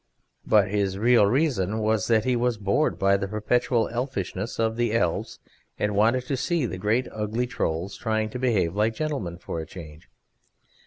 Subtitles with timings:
[0.47, 4.93] But his real reason was that he was bored by the perpetual elfishness of the
[4.93, 5.37] Elves,
[5.77, 9.65] and wanted to see the great ugly Trolls trying to behave like gentlemen for a
[9.67, 10.09] change.